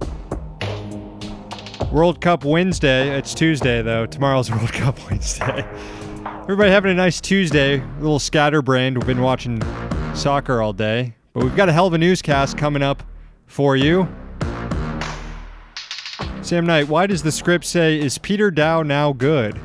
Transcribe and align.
World 1.92 2.20
Cup 2.20 2.44
Wednesday. 2.44 3.18
It's 3.18 3.34
Tuesday, 3.34 3.82
though. 3.82 4.06
Tomorrow's 4.06 4.52
World 4.52 4.74
Cup 4.74 4.98
Wednesday. 5.10 5.66
Everybody 6.44 6.72
having 6.72 6.92
a 6.92 6.96
nice 6.96 7.22
Tuesday. 7.22 7.80
A 7.80 8.00
little 8.00 8.20
scatterbrained. 8.20 8.98
We've 8.98 9.08
been 9.08 9.22
watching 9.22 9.62
soccer 10.14 10.62
all 10.62 10.74
day. 10.74 11.16
But 11.34 11.44
we've 11.44 11.56
got 11.56 11.70
a 11.70 11.74
hell 11.74 11.88
of 11.88 11.94
a 11.94 11.98
newscast 11.98 12.58
coming 12.58 12.82
up 12.82 13.04
for 13.46 13.76
you. 13.76 14.08
Sam 16.42 16.66
Knight, 16.66 16.88
why 16.88 17.08
does 17.08 17.24
the 17.24 17.32
script 17.32 17.66
say, 17.66 18.00
Is 18.00 18.18
Peter 18.18 18.52
Daou 18.52 18.86
now 18.86 19.14
good? 19.14 19.60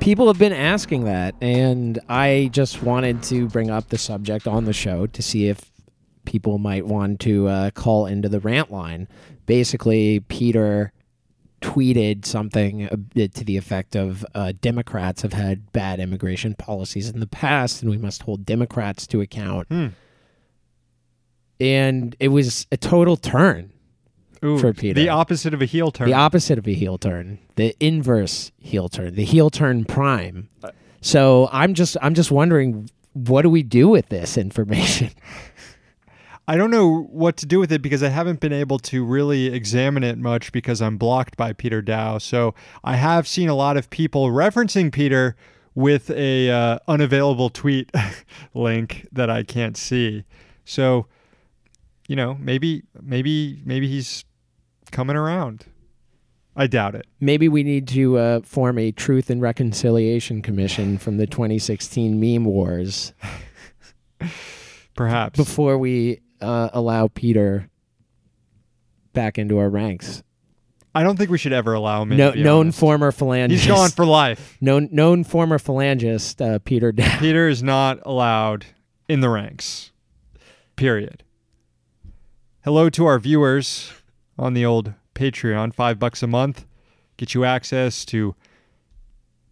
People 0.00 0.28
have 0.28 0.38
been 0.38 0.52
asking 0.52 1.04
that, 1.04 1.34
and 1.40 1.98
I 2.08 2.50
just 2.52 2.82
wanted 2.82 3.22
to 3.24 3.48
bring 3.48 3.68
up 3.70 3.88
the 3.88 3.98
subject 3.98 4.46
on 4.46 4.64
the 4.64 4.72
show 4.72 5.06
to 5.08 5.22
see 5.22 5.48
if 5.48 5.72
people 6.24 6.58
might 6.58 6.86
want 6.86 7.20
to 7.20 7.48
uh, 7.48 7.70
call 7.70 8.06
into 8.06 8.28
the 8.28 8.38
rant 8.38 8.70
line. 8.70 9.08
Basically, 9.48 10.20
Peter 10.20 10.92
tweeted 11.62 12.26
something 12.26 12.86
to 13.14 13.44
the 13.44 13.56
effect 13.56 13.96
of 13.96 14.24
uh, 14.34 14.52
Democrats 14.60 15.22
have 15.22 15.32
had 15.32 15.72
bad 15.72 16.00
immigration 16.00 16.54
policies 16.54 17.08
in 17.08 17.18
the 17.18 17.26
past, 17.26 17.80
and 17.80 17.90
we 17.90 17.96
must 17.96 18.22
hold 18.24 18.44
Democrats 18.44 19.06
to 19.06 19.22
account. 19.22 19.66
Hmm. 19.68 19.86
And 21.58 22.14
it 22.20 22.28
was 22.28 22.66
a 22.70 22.76
total 22.76 23.16
turn 23.16 23.72
Ooh, 24.44 24.58
for 24.58 24.74
Peter. 24.74 25.00
The 25.00 25.08
opposite 25.08 25.54
of 25.54 25.62
a 25.62 25.64
heel 25.64 25.90
turn. 25.90 26.08
The 26.08 26.14
opposite 26.14 26.58
of 26.58 26.68
a 26.68 26.74
heel 26.74 26.98
turn, 26.98 27.38
the 27.56 27.74
inverse 27.80 28.52
heel 28.60 28.90
turn, 28.90 29.14
the 29.14 29.24
heel 29.24 29.48
turn 29.48 29.86
prime. 29.86 30.50
So 31.00 31.48
I'm 31.52 31.72
just 31.72 31.96
I'm 32.02 32.12
just 32.12 32.30
wondering 32.30 32.90
what 33.14 33.42
do 33.42 33.50
we 33.50 33.62
do 33.62 33.88
with 33.88 34.10
this 34.10 34.36
information? 34.36 35.10
I 36.50 36.56
don't 36.56 36.70
know 36.70 37.02
what 37.10 37.36
to 37.36 37.46
do 37.46 37.58
with 37.58 37.70
it 37.70 37.82
because 37.82 38.02
I 38.02 38.08
haven't 38.08 38.40
been 38.40 38.54
able 38.54 38.78
to 38.78 39.04
really 39.04 39.48
examine 39.48 40.02
it 40.02 40.16
much 40.16 40.50
because 40.50 40.80
I'm 40.80 40.96
blocked 40.96 41.36
by 41.36 41.52
Peter 41.52 41.82
Daou. 41.82 42.22
So 42.22 42.54
I 42.82 42.96
have 42.96 43.28
seen 43.28 43.50
a 43.50 43.54
lot 43.54 43.76
of 43.76 43.90
people 43.90 44.28
referencing 44.30 44.90
Peter 44.90 45.36
with 45.74 46.10
a 46.10 46.50
uh, 46.50 46.78
unavailable 46.88 47.50
tweet 47.50 47.92
link 48.54 49.06
that 49.12 49.28
I 49.28 49.42
can't 49.42 49.76
see. 49.76 50.24
So, 50.64 51.06
you 52.08 52.16
know, 52.16 52.34
maybe 52.40 52.82
maybe 52.98 53.60
maybe 53.66 53.86
he's 53.86 54.24
coming 54.90 55.16
around. 55.16 55.66
I 56.56 56.66
doubt 56.66 56.94
it. 56.94 57.06
Maybe 57.20 57.50
we 57.50 57.62
need 57.62 57.86
to 57.88 58.16
uh, 58.16 58.40
form 58.40 58.78
a 58.78 58.90
Truth 58.90 59.28
and 59.28 59.42
Reconciliation 59.42 60.40
Commission 60.40 60.96
from 60.96 61.18
the 61.18 61.26
2016 61.26 62.18
meme 62.18 62.46
wars 62.46 63.12
Perhaps. 64.94 65.36
before 65.36 65.76
we 65.76 66.20
uh, 66.40 66.70
allow 66.72 67.08
Peter 67.08 67.68
back 69.12 69.38
into 69.38 69.58
our 69.58 69.68
ranks. 69.68 70.22
I 70.94 71.02
don't 71.02 71.16
think 71.16 71.30
we 71.30 71.38
should 71.38 71.52
ever 71.52 71.74
allow 71.74 72.02
him 72.02 72.12
in. 72.12 72.18
No, 72.18 72.32
known 72.32 72.66
honest. 72.66 72.80
former 72.80 73.12
phalangist. 73.12 73.50
He's 73.50 73.66
gone 73.66 73.90
for 73.90 74.04
life. 74.06 74.56
known 74.60 74.88
known 74.90 75.22
former 75.22 75.58
phalangist 75.58 76.44
uh, 76.44 76.58
Peter 76.60 76.92
Daou. 76.92 77.18
Peter 77.20 77.48
is 77.48 77.62
not 77.62 78.00
allowed 78.04 78.66
in 79.08 79.20
the 79.20 79.28
ranks. 79.28 79.92
Period. 80.76 81.22
Hello 82.64 82.90
to 82.90 83.06
our 83.06 83.18
viewers 83.18 83.92
on 84.38 84.54
the 84.54 84.64
old 84.64 84.94
Patreon, 85.14 85.74
five 85.74 85.98
bucks 85.98 86.22
a 86.22 86.26
month. 86.26 86.66
Get 87.16 87.34
you 87.34 87.44
access 87.44 88.04
to 88.06 88.34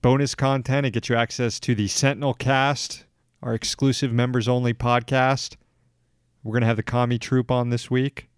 bonus 0.03 0.35
content. 0.35 0.87
It 0.87 0.91
gets 0.93 1.09
you 1.09 1.17
access 1.17 1.59
to 1.61 1.75
the 1.75 1.89
Sentinel 1.89 2.35
Cast, 2.35 3.05
our 3.43 3.55
exclusive 3.55 4.13
members 4.13 4.49
only 4.49 4.73
podcast. 4.75 5.57
We're 6.47 6.53
going 6.53 6.61
to 6.61 6.69
have 6.69 6.77
the 6.77 6.85
Commie 6.85 7.19
Troop 7.19 7.51
on 7.51 7.71
this 7.71 7.91
week. 7.91 8.29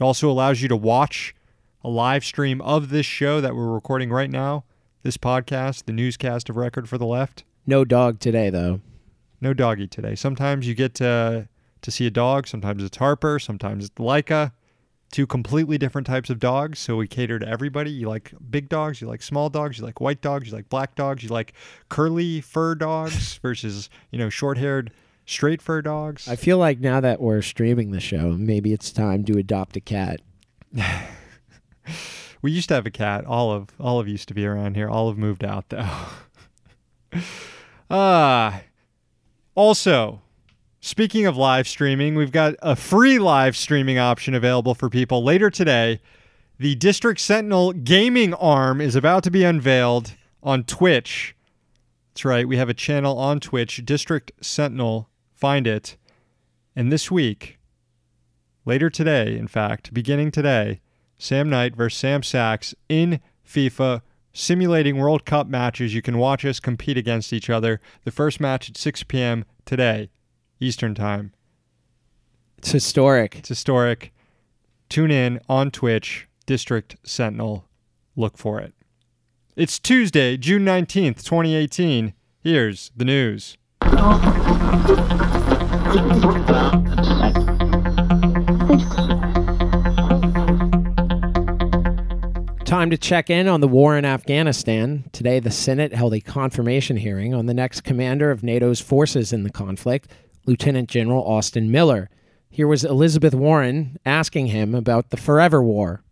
It 0.00 0.02
also 0.02 0.28
allows 0.28 0.60
you 0.60 0.66
to 0.66 0.76
watch 0.76 1.36
a 1.84 1.88
live 1.88 2.24
stream 2.24 2.60
of 2.62 2.88
this 2.88 3.06
show 3.06 3.40
that 3.40 3.54
we're 3.54 3.72
recording 3.72 4.10
right 4.10 4.28
now, 4.28 4.64
this 5.04 5.16
podcast, 5.16 5.84
the 5.84 5.92
newscast 5.92 6.48
of 6.48 6.56
record 6.56 6.88
for 6.88 6.98
the 6.98 7.06
left. 7.06 7.44
No 7.64 7.84
dog 7.84 8.18
today 8.18 8.50
though. 8.50 8.80
No 9.40 9.54
doggy 9.54 9.86
today. 9.86 10.16
Sometimes 10.16 10.66
you 10.66 10.74
get 10.74 10.94
to, 10.94 11.48
to 11.80 11.90
see 11.92 12.08
a 12.08 12.10
dog. 12.10 12.48
Sometimes 12.48 12.82
it's 12.82 12.96
Harper. 12.96 13.38
Sometimes 13.38 13.84
it's 13.84 13.94
Leica. 13.94 14.50
Two 15.12 15.24
completely 15.24 15.78
different 15.78 16.08
types 16.08 16.30
of 16.30 16.40
dogs. 16.40 16.80
So 16.80 16.96
we 16.96 17.06
cater 17.06 17.38
to 17.38 17.46
everybody. 17.46 17.92
You 17.92 18.08
like 18.08 18.32
big 18.50 18.68
dogs. 18.68 19.00
You 19.00 19.06
like 19.06 19.22
small 19.22 19.48
dogs. 19.48 19.78
You 19.78 19.84
like 19.84 20.00
white 20.00 20.22
dogs. 20.22 20.48
You 20.48 20.54
like 20.54 20.68
black 20.68 20.96
dogs. 20.96 21.22
You 21.22 21.28
like 21.28 21.52
curly 21.88 22.40
fur 22.40 22.74
dogs 22.74 23.38
versus, 23.42 23.88
you 24.10 24.18
know, 24.18 24.28
short 24.28 24.58
haired, 24.58 24.90
straight 25.30 25.62
fur 25.62 25.82
dogs. 25.82 26.28
I 26.28 26.36
feel 26.36 26.58
like 26.58 26.80
now 26.80 27.00
that 27.00 27.20
we're 27.20 27.42
streaming 27.42 27.90
the 27.90 28.00
show, 28.00 28.32
maybe 28.32 28.72
it's 28.72 28.90
time 28.90 29.24
to 29.24 29.38
adopt 29.38 29.76
a 29.76 29.80
cat. 29.80 30.20
we 32.42 32.52
used 32.52 32.68
to 32.68 32.74
have 32.74 32.86
a 32.86 32.90
cat. 32.90 33.24
Olive. 33.26 33.68
Olive 33.80 34.08
used 34.08 34.28
to 34.28 34.34
be 34.34 34.46
around 34.46 34.76
here. 34.76 34.88
Olive 34.88 35.18
moved 35.18 35.44
out, 35.44 35.68
though. 35.68 35.88
Ah. 37.90 38.60
also, 39.54 40.20
Speaking 40.80 41.26
of 41.26 41.36
live 41.36 41.66
streaming, 41.66 42.14
we've 42.14 42.30
got 42.30 42.54
a 42.62 42.76
free 42.76 43.18
live 43.18 43.56
streaming 43.56 43.98
option 43.98 44.32
available 44.34 44.74
for 44.74 44.88
people 44.88 45.24
later 45.24 45.50
today. 45.50 46.00
The 46.58 46.76
District 46.76 47.20
Sentinel 47.20 47.72
gaming 47.72 48.32
arm 48.34 48.80
is 48.80 48.94
about 48.94 49.24
to 49.24 49.30
be 49.30 49.42
unveiled 49.42 50.12
on 50.42 50.62
Twitch. 50.62 51.34
That's 52.12 52.24
right, 52.24 52.46
we 52.46 52.56
have 52.58 52.68
a 52.68 52.74
channel 52.74 53.18
on 53.18 53.40
Twitch, 53.40 53.84
District 53.84 54.30
Sentinel. 54.40 55.08
Find 55.38 55.68
it. 55.68 55.96
And 56.74 56.90
this 56.90 57.12
week, 57.12 57.60
later 58.64 58.90
today, 58.90 59.38
in 59.38 59.46
fact, 59.46 59.94
beginning 59.94 60.32
today, 60.32 60.80
Sam 61.16 61.48
Knight 61.48 61.76
versus 61.76 61.96
Sam 61.96 62.24
Sachs 62.24 62.74
in 62.88 63.20
FIFA 63.46 64.02
simulating 64.32 64.96
World 64.96 65.24
Cup 65.24 65.46
matches. 65.46 65.94
You 65.94 66.02
can 66.02 66.18
watch 66.18 66.44
us 66.44 66.58
compete 66.58 66.98
against 66.98 67.32
each 67.32 67.48
other. 67.48 67.80
The 68.02 68.10
first 68.10 68.40
match 68.40 68.68
at 68.68 68.76
6 68.76 69.04
p.m. 69.04 69.44
today. 69.64 70.10
Eastern 70.58 70.96
Time. 70.96 71.32
It's 72.56 72.72
historic. 72.72 73.36
It's 73.36 73.48
historic. 73.48 74.12
Tune 74.88 75.12
in 75.12 75.38
on 75.48 75.70
Twitch, 75.70 76.26
District 76.46 76.96
Sentinel. 77.04 77.64
Look 78.16 78.36
for 78.36 78.58
it. 78.60 78.74
It's 79.54 79.78
Tuesday, 79.78 80.36
June 80.36 80.64
19th, 80.64 81.22
2018. 81.22 82.12
Here's 82.40 82.90
the 82.96 83.04
news. 83.04 83.56
Oh 83.82 84.47
Time 92.64 92.90
to 92.90 92.98
check 92.98 93.30
in 93.30 93.48
on 93.48 93.62
the 93.62 93.66
war 93.66 93.96
in 93.96 94.04
Afghanistan. 94.04 95.04
Today, 95.12 95.40
the 95.40 95.50
Senate 95.50 95.94
held 95.94 96.12
a 96.12 96.20
confirmation 96.20 96.98
hearing 96.98 97.32
on 97.32 97.46
the 97.46 97.54
next 97.54 97.80
commander 97.80 98.30
of 98.30 98.42
NATO's 98.42 98.78
forces 98.78 99.32
in 99.32 99.42
the 99.42 99.50
conflict, 99.50 100.10
Lieutenant 100.44 100.90
General 100.90 101.24
Austin 101.24 101.70
Miller. 101.70 102.10
Here 102.50 102.68
was 102.68 102.84
Elizabeth 102.84 103.34
Warren 103.34 103.98
asking 104.04 104.48
him 104.48 104.74
about 104.74 105.08
the 105.08 105.16
forever 105.16 105.62
war. 105.62 106.02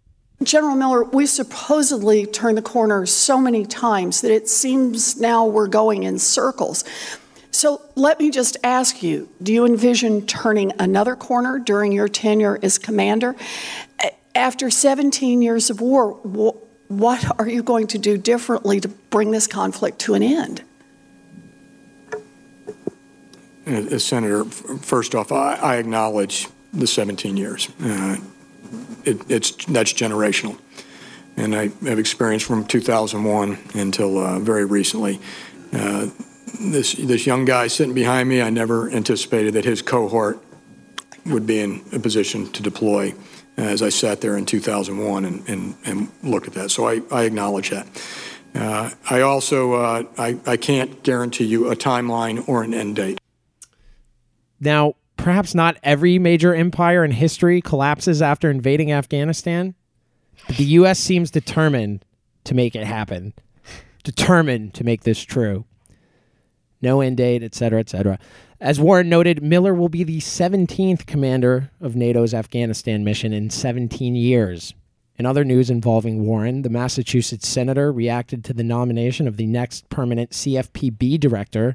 General 0.43 0.77
Miller, 0.77 1.05
we 1.05 1.27
supposedly 1.27 2.25
turned 2.25 2.57
the 2.57 2.63
corner 2.63 3.05
so 3.05 3.39
many 3.39 3.67
times 3.67 4.23
that 4.23 4.31
it 4.31 4.49
seems 4.49 5.21
now 5.21 5.45
we're 5.45 5.67
going 5.67 6.05
in 6.05 6.19
circles. 6.19 6.85
So 7.57 7.81
let 7.95 8.19
me 8.19 8.31
just 8.31 8.59
ask 8.63 9.03
you 9.03 9.31
do 9.43 9.51
you 9.51 9.65
envision 9.65 10.27
turning 10.27 10.73
another 10.79 11.17
corner 11.17 11.59
during 11.59 11.91
your 11.91 12.07
tenure 12.07 12.59
as 12.63 12.77
commander? 12.77 13.35
After 14.35 14.69
17 14.69 15.41
years 15.41 15.71
of 15.71 15.81
war, 15.81 16.11
what 16.89 17.41
are 17.41 17.49
you 17.49 17.63
going 17.63 17.87
to 17.87 17.99
do 17.99 18.19
differently 18.19 18.79
to 18.81 18.89
bring 18.89 19.31
this 19.31 19.47
conflict 19.47 19.99
to 20.01 20.13
an 20.13 20.23
end? 20.23 20.65
Uh, 23.67 23.99
Senator, 23.99 24.45
first 24.45 25.15
off, 25.15 25.33
I, 25.33 25.77
acknowledge 25.77 26.49
the 26.75 26.87
17 26.87 27.39
years. 27.39 27.71
Uh, 27.83 28.19
it, 29.05 29.31
it's 29.31 29.65
that's 29.65 29.95
generational, 29.95 30.59
and 31.39 31.57
I 31.57 31.69
have 31.89 31.99
experience 31.99 32.43
from 32.43 32.67
2001 32.67 33.59
until 33.75 34.19
uh, 34.19 34.39
very 34.41 34.67
recently. 34.67 35.21
This 36.61 36.95
this 36.95 37.27
young 37.27 37.45
guy 37.45 37.67
sitting 37.67 37.95
behind 37.95 38.29
me, 38.29 38.43
I 38.43 38.51
never 38.51 38.91
anticipated 38.91 39.55
that 39.55 39.65
his 39.65 39.83
cohort 39.83 40.43
would 41.27 41.47
be 41.47 41.61
in 41.61 41.85
a 41.93 41.99
position 41.99 42.51
to 42.53 42.63
deploy 42.63 43.15
as 43.57 43.83
I 43.83 43.89
sat 43.89 44.21
there 44.21 44.37
in 44.37 44.45
2001 44.45 45.25
and, 45.25 45.49
and, 45.49 45.75
and 45.85 46.09
looked 46.23 46.47
at 46.47 46.55
that. 46.55 46.71
So 46.71 46.87
I, 46.87 47.01
I 47.11 47.25
acknowledge 47.25 47.71
that. 47.71 47.87
Uh, 48.55 48.91
I 49.11 49.21
also 49.21 49.75
uh, 49.75 50.05
I, 50.19 50.39
I 50.47 50.57
can't 50.57 51.03
guarantee 51.03 51.45
you 51.45 51.71
a 51.71 51.77
timeline 51.77 52.47
or 52.49 52.63
an 52.63 52.73
end 52.73 52.97
date. 52.97 53.19
Now, 54.61 54.95
perhaps 55.17 55.55
not 55.55 55.77
every 55.83 56.19
major 56.19 56.55
empire 56.55 57.05
in 57.05 57.11
history 57.11 57.61
collapses 57.61 58.23
after 58.23 58.51
invading 58.51 58.93
Afghanistan, 58.93 59.75
but 60.47 60.57
the 60.57 60.65
U.S. 60.65 60.99
seems 60.99 61.31
determined 61.31 62.05
to 62.45 62.55
make 62.55 62.75
it 62.75 62.87
happen, 62.87 63.35
determined 64.05 64.73
to 64.75 64.85
make 64.85 65.03
this 65.03 65.21
true. 65.21 65.67
No 66.87 67.01
end 67.01 67.17
date, 67.17 67.43
et 67.43 67.53
cetera, 67.53 67.81
et 67.81 67.89
cetera. 67.89 68.17
As 68.61 68.79
Warren 68.79 69.09
noted, 69.09 69.43
Miller 69.43 69.75
will 69.75 69.89
be 69.89 70.05
the 70.05 70.21
17th 70.21 71.05
commander 71.05 71.73
of 71.81 71.97
NATO's 71.97 72.33
Afghanistan 72.33 73.03
mission 73.03 73.33
in 73.33 73.51
17 73.51 74.15
years. 74.15 74.73
In 75.19 75.27
other 75.27 75.45
news 75.45 75.69
involving 75.69 76.25
Warren, 76.25 76.63
the 76.63 76.71
Massachusetts 76.71 77.49
senator 77.49 77.91
reacted 77.91 78.45
to 78.45 78.53
the 78.53 78.63
nomination 78.63 79.27
of 79.27 79.37
the 79.37 79.47
next 79.47 79.89
permanent 79.89 80.31
CFPB 80.31 81.19
director. 81.19 81.75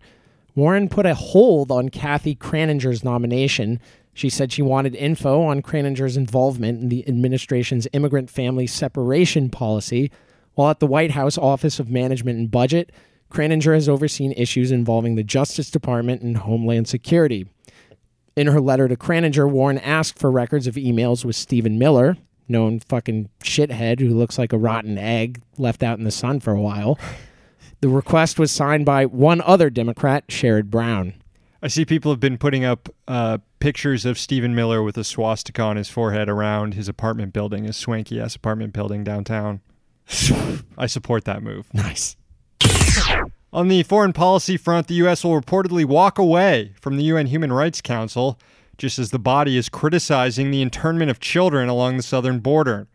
Warren 0.56 0.88
put 0.88 1.06
a 1.06 1.14
hold 1.14 1.72
on 1.72 1.90
Kathy 1.90 2.34
Kraninger's 2.34 3.04
nomination. 3.04 3.82
She 4.14 4.30
said 4.30 4.54
she 4.54 4.62
wanted 4.62 4.96
info 4.96 5.42
on 5.42 5.62
Kraninger's 5.62 6.16
involvement 6.16 6.84
in 6.84 6.88
the 6.88 7.06
administration's 7.06 7.86
immigrant 7.92 8.30
family 8.30 8.66
separation 8.66 9.50
policy. 9.50 10.10
While 10.54 10.70
at 10.70 10.80
the 10.80 10.88
White 10.88 11.12
House 11.12 11.38
Office 11.38 11.82
of 11.82 11.90
Management 11.90 12.40
and 12.40 12.50
Budget, 12.50 12.94
Kraninger 13.32 13.74
has 13.74 13.90
overseen 13.90 14.34
issues 14.34 14.72
involving 14.72 15.16
the 15.16 15.24
Justice 15.24 15.72
Department 15.72 16.22
and 16.22 16.38
Homeland 16.38 16.88
Security. 16.88 17.48
In 18.36 18.48
her 18.48 18.62
letter 18.62 18.88
to 18.88 18.96
Kraninger, 18.96 19.50
Warren 19.50 19.78
asked 19.80 20.20
for 20.20 20.32
records 20.32 20.68
of 20.68 20.76
emails 20.76 21.26
with 21.26 21.36
Stephen 21.36 21.80
Miller, 21.80 22.18
known 22.48 22.80
fucking 22.80 23.30
shithead 23.44 24.00
who 24.00 24.10
looks 24.10 24.38
like 24.38 24.54
a 24.54 24.58
rotten 24.58 24.98
egg 24.98 25.42
left 25.58 25.82
out 25.82 25.98
in 25.98 26.04
the 26.04 26.12
sun 26.12 26.40
for 26.40 26.54
a 26.54 26.62
while. 26.62 27.00
The 27.82 27.90
request 27.90 28.38
was 28.38 28.52
signed 28.52 28.86
by 28.86 29.06
one 29.06 29.42
other 29.42 29.70
Democrat, 29.70 30.28
Sherrod 30.28 30.70
Brown. 30.70 31.16
I 31.64 31.68
see 31.68 31.86
people 31.86 32.12
have 32.12 32.20
been 32.20 32.38
putting 32.38 32.66
up 32.66 32.90
uh, 33.08 33.38
pictures 33.60 34.06
of 34.06 34.18
Stephen 34.18 34.56
Miller 34.56 34.82
with 34.84 34.98
a 34.98 35.04
swastika 35.04 35.62
on 35.62 35.78
his 35.78 35.90
forehead 35.90 36.28
around 36.28 36.74
his 36.74 36.88
apartment 36.88 37.34
building, 37.34 37.64
his 37.66 37.78
swanky 37.78 38.20
ass 38.20 38.36
apartment 38.36 38.74
building 38.74 39.04
downtown. 39.04 39.62
I 40.78 40.88
support 40.88 41.26
that 41.26 41.44
move. 41.44 41.72
Nice. 41.74 42.18
On 43.54 43.68
the 43.68 43.84
foreign 43.84 44.14
policy 44.14 44.56
front, 44.56 44.88
the 44.88 44.94
U.S. 44.96 45.26
will 45.26 45.40
reportedly 45.40 45.84
walk 45.84 46.18
away 46.18 46.74
from 46.80 46.96
the 46.96 47.04
UN 47.04 47.28
Human 47.28 47.52
Rights 47.52 47.82
Council, 47.82 48.40
just 48.78 48.98
as 48.98 49.12
the 49.12 49.20
body 49.20 49.58
is 49.58 49.68
criticizing 49.68 50.52
the 50.52 50.62
internment 50.62 51.12
of 51.12 51.20
children 51.20 51.68
along 51.68 51.98
the 51.98 52.04
southern 52.04 52.40
border. 52.40 52.88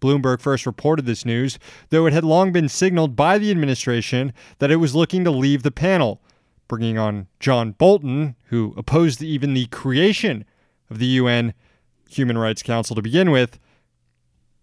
Bloomberg 0.00 0.40
first 0.40 0.66
reported 0.66 1.06
this 1.06 1.24
news, 1.24 1.60
though 1.90 2.06
it 2.06 2.12
had 2.12 2.24
long 2.24 2.50
been 2.50 2.68
signaled 2.68 3.14
by 3.14 3.38
the 3.38 3.52
administration 3.52 4.32
that 4.58 4.72
it 4.72 4.76
was 4.76 4.96
looking 4.96 5.22
to 5.22 5.30
leave 5.30 5.62
the 5.62 5.70
panel, 5.70 6.20
bringing 6.66 6.98
on 6.98 7.28
John 7.38 7.72
Bolton, 7.72 8.34
who 8.46 8.74
opposed 8.76 9.22
even 9.22 9.54
the 9.54 9.66
creation 9.66 10.44
of 10.90 10.98
the 10.98 11.06
UN 11.06 11.54
Human 12.08 12.36
Rights 12.36 12.64
Council 12.64 12.96
to 12.96 13.02
begin 13.02 13.30
with. 13.30 13.60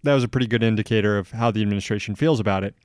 That 0.03 0.13
was 0.13 0.25
a 0.25 0.29
pretty 0.29 0.47
good 0.47 0.63
indicator 0.63 1.17
of 1.17 1.31
how 1.31 1.51
the 1.51 1.61
administration 1.61 2.15
feels 2.15 2.41
about 2.41 2.65
it. 2.65 2.75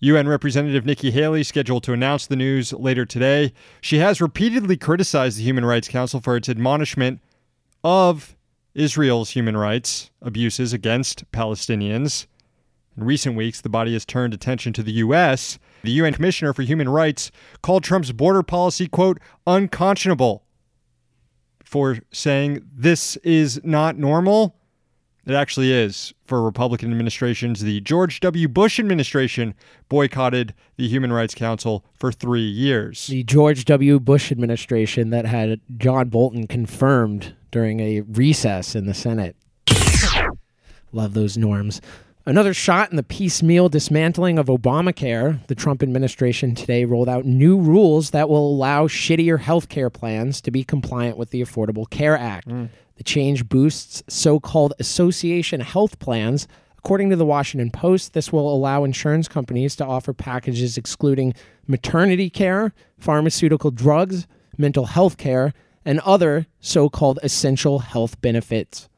UN 0.00 0.28
Representative 0.28 0.84
Nikki 0.84 1.10
Haley 1.10 1.42
scheduled 1.42 1.82
to 1.84 1.94
announce 1.94 2.26
the 2.26 2.36
news 2.36 2.72
later 2.72 3.06
today. 3.06 3.54
She 3.80 3.98
has 3.98 4.20
repeatedly 4.20 4.76
criticized 4.76 5.38
the 5.38 5.42
Human 5.42 5.64
Rights 5.64 5.88
Council 5.88 6.20
for 6.20 6.36
its 6.36 6.50
admonishment 6.50 7.20
of 7.82 8.36
Israel's 8.74 9.30
human 9.30 9.56
rights 9.56 10.10
abuses 10.20 10.74
against 10.74 11.30
Palestinians. 11.32 12.26
In 12.94 13.04
recent 13.04 13.36
weeks, 13.36 13.62
the 13.62 13.70
body 13.70 13.94
has 13.94 14.04
turned 14.04 14.34
attention 14.34 14.74
to 14.74 14.82
the 14.82 14.92
U.S. 14.92 15.58
The 15.82 15.92
UN 15.92 16.12
Commissioner 16.12 16.52
for 16.52 16.62
Human 16.62 16.90
Rights 16.90 17.30
called 17.62 17.82
Trump's 17.82 18.12
border 18.12 18.42
policy, 18.42 18.88
quote, 18.88 19.18
unconscionable, 19.46 20.44
for 21.64 21.98
saying 22.12 22.68
this 22.70 23.16
is 23.18 23.60
not 23.64 23.96
normal 23.96 24.56
it 25.26 25.34
actually 25.34 25.72
is 25.72 26.14
for 26.24 26.42
Republican 26.42 26.90
administrations. 26.90 27.62
The 27.62 27.80
George 27.80 28.20
W. 28.20 28.48
Bush 28.48 28.78
administration 28.78 29.54
boycotted 29.88 30.54
the 30.76 30.88
Human 30.88 31.12
Rights 31.12 31.34
Council 31.34 31.84
for 31.94 32.12
three 32.12 32.48
years. 32.48 33.08
The 33.08 33.24
George 33.24 33.64
W. 33.64 33.98
Bush 33.98 34.30
administration 34.30 35.10
that 35.10 35.26
had 35.26 35.60
John 35.76 36.08
Bolton 36.08 36.46
confirmed 36.46 37.34
during 37.50 37.80
a 37.80 38.02
recess 38.02 38.74
in 38.74 38.86
the 38.86 38.94
Senate. 38.94 39.36
Love 40.92 41.14
those 41.14 41.36
norms. 41.36 41.80
Another 42.28 42.52
shot 42.52 42.90
in 42.90 42.96
the 42.96 43.04
piecemeal 43.04 43.68
dismantling 43.68 44.36
of 44.36 44.46
Obamacare. 44.46 45.46
The 45.46 45.54
Trump 45.54 45.80
administration 45.80 46.56
today 46.56 46.84
rolled 46.84 47.08
out 47.08 47.24
new 47.24 47.56
rules 47.56 48.10
that 48.10 48.28
will 48.28 48.48
allow 48.48 48.88
shittier 48.88 49.38
health 49.38 49.68
care 49.68 49.90
plans 49.90 50.40
to 50.40 50.50
be 50.50 50.64
compliant 50.64 51.16
with 51.16 51.30
the 51.30 51.40
Affordable 51.40 51.88
Care 51.88 52.16
Act. 52.16 52.48
Mm. 52.48 52.68
The 52.96 53.04
change 53.04 53.48
boosts 53.48 54.02
so 54.08 54.40
called 54.40 54.74
association 54.78 55.60
health 55.60 55.98
plans. 55.98 56.48
According 56.78 57.10
to 57.10 57.16
the 57.16 57.26
Washington 57.26 57.70
Post, 57.70 58.12
this 58.12 58.32
will 58.32 58.52
allow 58.52 58.84
insurance 58.84 59.28
companies 59.28 59.76
to 59.76 59.84
offer 59.84 60.12
packages 60.12 60.78
excluding 60.78 61.34
maternity 61.66 62.30
care, 62.30 62.72
pharmaceutical 62.98 63.70
drugs, 63.70 64.26
mental 64.56 64.86
health 64.86 65.16
care, 65.16 65.52
and 65.84 66.00
other 66.00 66.46
so 66.60 66.88
called 66.88 67.18
essential 67.22 67.80
health 67.80 68.20
benefits. 68.20 68.88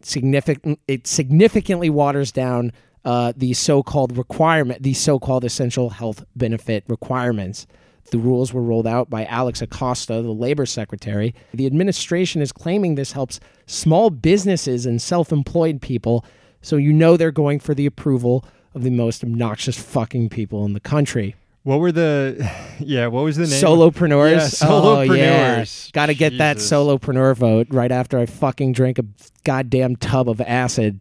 Significant, 0.00 0.80
it 0.88 1.06
significantly 1.06 1.90
waters 1.90 2.32
down 2.32 2.72
uh, 3.04 3.32
the 3.36 3.52
so 3.52 3.82
called 3.82 4.16
requirement, 4.16 4.82
the 4.82 4.94
so 4.94 5.18
called 5.18 5.44
essential 5.44 5.90
health 5.90 6.24
benefit 6.34 6.84
requirements. 6.88 7.66
The 8.10 8.18
rules 8.18 8.52
were 8.52 8.62
rolled 8.62 8.86
out 8.86 9.10
by 9.10 9.24
Alex 9.24 9.62
Acosta, 9.62 10.22
the 10.22 10.30
labor 10.32 10.66
secretary. 10.66 11.34
The 11.52 11.66
administration 11.66 12.42
is 12.42 12.52
claiming 12.52 12.94
this 12.94 13.12
helps 13.12 13.40
small 13.66 14.10
businesses 14.10 14.86
and 14.86 15.00
self 15.00 15.32
employed 15.32 15.80
people, 15.80 16.24
so 16.60 16.76
you 16.76 16.92
know 16.92 17.16
they're 17.16 17.30
going 17.32 17.60
for 17.60 17.74
the 17.74 17.86
approval 17.86 18.44
of 18.74 18.82
the 18.82 18.90
most 18.90 19.22
obnoxious 19.24 19.78
fucking 19.78 20.28
people 20.28 20.64
in 20.64 20.72
the 20.72 20.80
country. 20.80 21.34
What 21.62 21.80
were 21.80 21.92
the, 21.92 22.50
yeah, 22.78 23.06
what 23.06 23.24
was 23.24 23.36
the 23.36 23.46
name? 23.46 23.62
Solopreneurs. 23.62 24.32
Yeah, 24.32 24.68
solopreneurs. 24.68 25.08
Oh, 25.08 25.12
yeah. 25.14 25.64
Got 25.92 26.06
to 26.06 26.14
get 26.14 26.38
that 26.38 26.58
solopreneur 26.58 27.34
vote 27.36 27.68
right 27.70 27.90
after 27.90 28.18
I 28.18 28.26
fucking 28.26 28.72
drink 28.72 28.98
a 28.98 29.04
goddamn 29.44 29.96
tub 29.96 30.28
of 30.28 30.40
acid. 30.42 31.00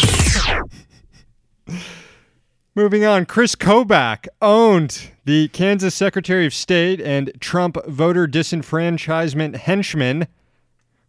Moving 2.76 3.04
on, 3.04 3.24
Chris 3.26 3.54
Kobach 3.54 4.26
owned 4.42 5.12
the 5.24 5.46
Kansas 5.46 5.94
Secretary 5.94 6.44
of 6.44 6.52
State 6.52 7.00
and 7.00 7.30
Trump 7.38 7.76
voter 7.86 8.26
disenfranchisement 8.26 9.54
henchman 9.54 10.26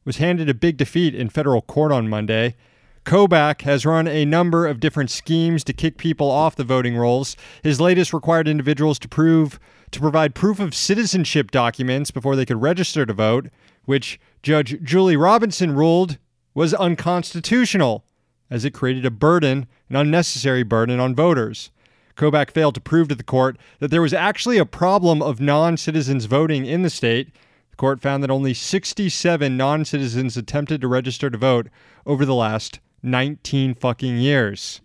was 0.06 0.18
handed 0.18 0.48
a 0.48 0.54
big 0.54 0.78
defeat 0.78 1.16
in 1.16 1.28
federal 1.28 1.64
court 1.64 1.92
on 1.92 2.08
Monday. 2.08 2.56
Kobach 3.04 3.64
has 3.64 3.84
run 3.84 4.08
a 4.08 4.26
number 4.26 4.68
of 4.68 4.80
different 4.80 5.10
schemes 5.10 5.64
to 5.64 5.74
kick 5.74 5.98
people 5.98 6.30
off 6.30 6.56
the 6.56 6.64
voting 6.64 6.96
rolls. 6.96 7.36
His 7.64 7.82
latest 7.82 8.14
required 8.14 8.48
individuals 8.48 9.00
to 9.00 9.08
prove 9.08 9.60
to 9.90 10.00
provide 10.00 10.36
proof 10.36 10.60
of 10.60 10.76
citizenship 10.76 11.50
documents 11.50 12.12
before 12.12 12.36
they 12.36 12.46
could 12.46 12.62
register 12.62 13.08
to 13.08 13.14
vote, 13.14 13.48
which 13.86 14.20
Judge 14.44 14.80
Julie 14.84 15.18
Robinson 15.18 15.74
ruled 15.74 16.20
was 16.54 16.76
unconstitutional 16.76 18.05
as 18.50 18.66
it 18.66 18.74
created 18.74 19.06
a 19.06 19.12
burden, 19.12 19.68
an 19.90 19.96
unnecessary 19.96 20.64
burden 20.64 21.00
on 21.00 21.16
voters. 21.16 21.72
Kobach 22.16 22.52
failed 22.52 22.76
to 22.76 22.82
prove 22.82 23.10
to 23.10 23.16
the 23.16 23.24
court 23.24 23.58
that 23.80 23.90
there 23.92 24.02
was 24.02 24.14
actually 24.14 24.58
a 24.58 24.66
problem 24.66 25.22
of 25.22 25.42
non 25.42 25.78
citizens 25.78 26.26
voting 26.26 26.66
in 26.66 26.82
the 26.82 26.90
state. 26.90 27.32
The 27.72 27.76
court 27.76 28.02
found 28.02 28.24
that 28.24 28.32
only 28.32 28.54
67 28.54 29.58
non 29.58 29.84
citizens 29.84 30.38
attempted 30.38 30.82
to 30.82 30.88
register 30.88 31.30
to 31.30 31.38
vote 31.38 31.68
over 32.06 32.26
the 32.26 32.36
last 32.36 32.80
19 33.04 33.76
fucking 33.76 34.18
years. 34.18 34.82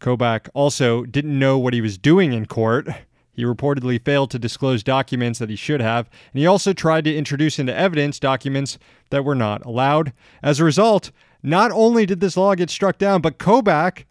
Kobach 0.00 0.48
also 0.54 1.04
didn't 1.04 1.38
know 1.38 1.58
what 1.58 1.74
he 1.74 1.80
was 1.80 1.98
doing 1.98 2.32
in 2.32 2.46
court. 2.46 2.88
He 3.32 3.44
reportedly 3.44 4.04
failed 4.04 4.30
to 4.32 4.38
disclose 4.38 4.82
documents 4.82 5.38
that 5.38 5.48
he 5.48 5.56
should 5.56 5.80
have, 5.80 6.10
and 6.32 6.40
he 6.40 6.46
also 6.46 6.72
tried 6.72 7.04
to 7.04 7.16
introduce 7.16 7.58
into 7.58 7.74
evidence 7.74 8.18
documents 8.18 8.78
that 9.10 9.24
were 9.24 9.34
not 9.34 9.64
allowed. 9.64 10.12
As 10.42 10.60
a 10.60 10.64
result, 10.64 11.12
not 11.42 11.70
only 11.72 12.06
did 12.06 12.20
this 12.20 12.36
law 12.36 12.54
get 12.54 12.70
struck 12.70 12.98
down, 12.98 13.20
but 13.20 13.38
Kobach 13.38 14.04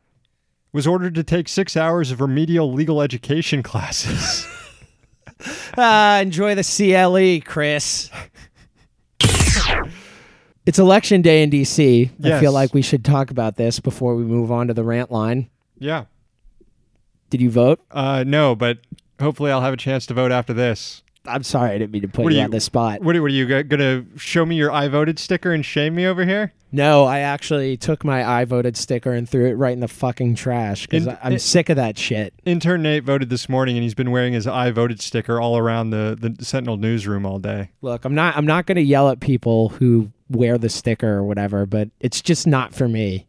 was 0.73 0.87
ordered 0.87 1.15
to 1.15 1.23
take 1.23 1.47
six 1.47 1.75
hours 1.75 2.11
of 2.11 2.21
remedial 2.21 2.71
legal 2.71 3.01
education 3.01 3.63
classes. 3.63 4.47
ah, 5.77 6.19
enjoy 6.19 6.55
the 6.55 6.63
CLE, 6.63 7.45
Chris. 7.49 8.09
it's 10.65 10.79
election 10.79 11.21
day 11.21 11.43
in 11.43 11.49
DC. 11.49 12.09
Yes. 12.19 12.33
I 12.33 12.39
feel 12.39 12.51
like 12.51 12.73
we 12.73 12.81
should 12.81 13.03
talk 13.03 13.31
about 13.31 13.55
this 13.55 13.79
before 13.79 14.15
we 14.15 14.23
move 14.23 14.51
on 14.51 14.67
to 14.67 14.73
the 14.73 14.83
rant 14.83 15.11
line. 15.11 15.49
Yeah. 15.77 16.05
Did 17.29 17.41
you 17.41 17.49
vote? 17.49 17.79
Uh, 17.89 18.23
no, 18.27 18.55
but 18.55 18.79
hopefully 19.19 19.51
I'll 19.51 19.61
have 19.61 19.73
a 19.73 19.77
chance 19.77 20.05
to 20.07 20.13
vote 20.13 20.31
after 20.31 20.53
this. 20.53 21.01
I'm 21.25 21.43
sorry, 21.43 21.71
I 21.71 21.77
didn't 21.77 21.91
mean 21.91 22.01
to 22.01 22.07
put 22.07 22.23
What 22.23 22.33
you, 22.33 22.39
you- 22.39 22.45
on 22.45 22.51
the 22.51 22.59
spot. 22.59 23.01
What, 23.01 23.15
are- 23.15 23.21
what 23.21 23.29
are 23.29 23.33
you 23.33 23.63
gonna 23.63 24.05
show 24.17 24.45
me 24.45 24.55
your 24.55 24.71
I 24.71 24.87
voted 24.87 25.19
sticker 25.19 25.53
and 25.53 25.63
shame 25.65 25.93
me 25.95 26.05
over 26.07 26.25
here? 26.25 26.53
No, 26.71 27.03
I 27.03 27.19
actually 27.19 27.75
took 27.77 28.03
my 28.05 28.27
I 28.27 28.45
voted 28.45 28.75
sticker 28.77 29.11
and 29.11 29.29
threw 29.29 29.45
it 29.45 29.53
right 29.53 29.73
in 29.73 29.81
the 29.81 29.87
fucking 29.89 30.35
trash 30.35 30.87
because 30.87 31.07
I'm 31.21 31.33
it- 31.33 31.41
sick 31.41 31.69
of 31.69 31.75
that 31.75 31.97
shit. 31.97 32.33
Intern 32.45 32.81
Nate 32.83 33.03
voted 33.03 33.29
this 33.29 33.47
morning, 33.49 33.75
and 33.77 33.83
he's 33.83 33.93
been 33.93 34.09
wearing 34.09 34.33
his 34.33 34.47
I 34.47 34.71
voted 34.71 35.01
sticker 35.01 35.39
all 35.39 35.57
around 35.57 35.89
the 35.91 36.17
the 36.19 36.43
Sentinel 36.43 36.77
newsroom 36.77 37.25
all 37.25 37.39
day. 37.39 37.69
Look, 37.81 38.03
I'm 38.05 38.15
not 38.15 38.35
I'm 38.37 38.45
not 38.45 38.65
going 38.65 38.77
to 38.77 38.81
yell 38.81 39.09
at 39.09 39.19
people 39.19 39.69
who 39.69 40.11
wear 40.29 40.57
the 40.57 40.69
sticker 40.69 41.09
or 41.17 41.23
whatever, 41.23 41.65
but 41.65 41.89
it's 41.99 42.21
just 42.21 42.47
not 42.47 42.73
for 42.73 42.87
me. 42.87 43.27